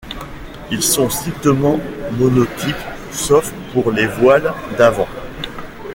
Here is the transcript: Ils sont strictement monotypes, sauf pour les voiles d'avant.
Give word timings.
Ils 0.71 0.81
sont 0.81 1.11
strictement 1.11 1.79
monotypes, 2.13 2.75
sauf 3.11 3.51
pour 3.71 3.91
les 3.91 4.07
voiles 4.07 4.51
d'avant. 4.75 5.07